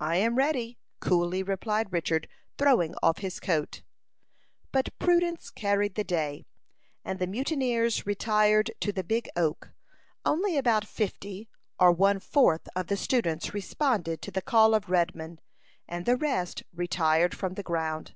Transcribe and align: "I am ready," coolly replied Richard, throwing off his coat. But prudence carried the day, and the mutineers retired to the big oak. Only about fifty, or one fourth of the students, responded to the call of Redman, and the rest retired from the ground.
"I 0.00 0.16
am 0.16 0.36
ready," 0.38 0.78
coolly 0.98 1.42
replied 1.42 1.92
Richard, 1.92 2.26
throwing 2.56 2.94
off 3.02 3.18
his 3.18 3.38
coat. 3.38 3.82
But 4.72 4.98
prudence 4.98 5.50
carried 5.50 5.94
the 5.94 6.04
day, 6.04 6.46
and 7.04 7.18
the 7.18 7.26
mutineers 7.26 8.06
retired 8.06 8.70
to 8.80 8.92
the 8.92 9.04
big 9.04 9.28
oak. 9.36 9.72
Only 10.24 10.56
about 10.56 10.86
fifty, 10.86 11.50
or 11.78 11.92
one 11.92 12.18
fourth 12.18 12.66
of 12.74 12.86
the 12.86 12.96
students, 12.96 13.52
responded 13.52 14.22
to 14.22 14.30
the 14.30 14.40
call 14.40 14.74
of 14.74 14.88
Redman, 14.88 15.38
and 15.86 16.06
the 16.06 16.16
rest 16.16 16.62
retired 16.72 17.34
from 17.36 17.52
the 17.52 17.62
ground. 17.62 18.14